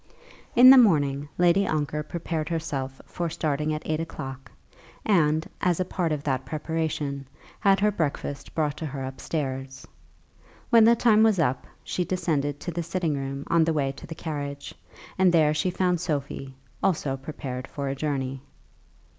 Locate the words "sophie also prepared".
16.01-17.67